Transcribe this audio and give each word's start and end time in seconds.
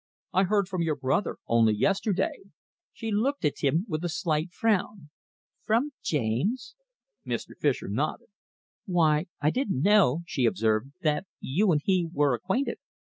I 0.33 0.45
heard 0.45 0.67
from 0.67 0.81
your 0.81 0.95
brother 0.95 1.37
only 1.47 1.75
yesterday." 1.75 2.39
She 2.91 3.11
looked 3.11 3.45
at 3.45 3.59
him 3.59 3.85
with 3.87 4.03
a 4.03 4.09
slight 4.09 4.51
frown. 4.51 5.11
"From 5.63 5.91
James?" 6.01 6.73
Mr. 7.23 7.51
Fischer 7.59 7.87
nodded. 7.87 8.29
"Why, 8.87 9.27
I 9.39 9.51
didn't 9.51 9.83
know," 9.83 10.23
she 10.25 10.45
observed, 10.47 10.91
"that 11.03 11.27
you 11.39 11.71
and 11.71 11.81
he 11.85 12.09
were 12.11 12.33
acquainted." 12.33 12.79